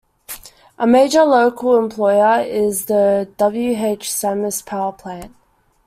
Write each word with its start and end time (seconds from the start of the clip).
A 0.79 0.87
major 0.87 1.23
local 1.25 1.77
employer 1.77 2.41
is 2.43 2.85
the 2.85 3.29
W. 3.37 3.73
H. 3.77 4.09
Sammis 4.11 4.63
Power 4.65 4.93
Plant. 4.93 5.31